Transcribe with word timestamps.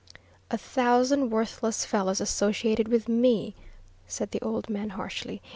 "A 0.49 0.57
thousand 0.57 1.29
worthless 1.29 1.85
fellows 1.85 2.19
associated 2.19 2.87
with 2.87 3.07
me," 3.07 3.53
said 4.07 4.31
the 4.31 4.41
old 4.41 4.67
man, 4.67 4.89
harshly. 4.89 5.43